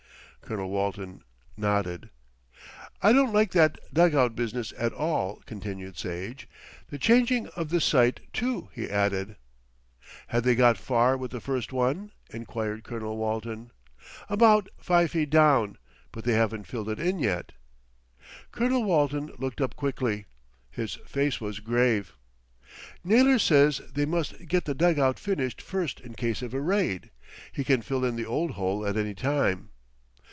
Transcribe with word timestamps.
Colonel 0.43 0.69
Walton 0.71 1.23
nodded. 1.55 2.09
"I 3.01 3.13
don't 3.13 3.31
like 3.31 3.51
that 3.51 3.79
dug 3.93 4.13
out 4.13 4.35
business 4.35 4.73
at 4.77 4.91
all," 4.91 5.37
continued 5.45 5.97
Sage. 5.97 6.49
"The 6.89 6.97
changing 6.97 7.47
of 7.49 7.69
the 7.69 7.79
site 7.79 8.19
too," 8.33 8.67
he 8.73 8.89
added. 8.89 9.37
"Had 10.27 10.43
they 10.43 10.55
got 10.55 10.77
far 10.77 11.15
with 11.15 11.31
the 11.31 11.39
first 11.39 11.71
one?" 11.71 12.11
enquired 12.31 12.83
Colonel 12.83 13.15
Walton 13.15 13.71
"About 14.27 14.67
five 14.77 15.11
feet 15.11 15.29
down; 15.29 15.77
but 16.11 16.25
they 16.25 16.33
haven't 16.33 16.67
filled 16.67 16.89
it 16.89 16.99
in 16.99 17.19
yet." 17.19 17.53
Colonel 18.51 18.83
Walton 18.83 19.31
looked 19.37 19.61
up 19.61 19.77
quickly. 19.77 20.25
His 20.69 20.95
face 21.05 21.39
was 21.39 21.61
grave. 21.61 22.13
"Naylor 23.05 23.39
says 23.39 23.79
they 23.93 24.05
must 24.05 24.47
get 24.49 24.65
the 24.65 24.75
dug 24.75 24.99
out 24.99 25.17
finished 25.17 25.61
first 25.61 26.01
in 26.01 26.13
case 26.13 26.41
of 26.41 26.53
a 26.53 26.59
raid. 26.59 27.09
He 27.53 27.63
can 27.63 27.81
fill 27.81 28.03
in 28.03 28.17
the 28.17 28.25
old 28.25 28.51
hole 28.55 28.85
at 28.85 28.97
any 28.97 29.13
time." 29.15 29.69